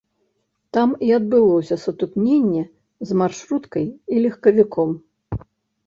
[0.77, 2.63] Там і адбылося сутыкненне
[3.11, 3.85] з маршруткай
[4.17, 4.89] і легкавіком.